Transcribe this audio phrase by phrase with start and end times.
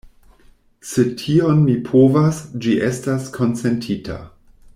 [0.91, 4.19] Se tion mi povas, ĝi estas konsentita.